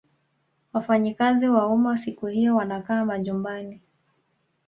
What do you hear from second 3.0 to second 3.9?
majumbani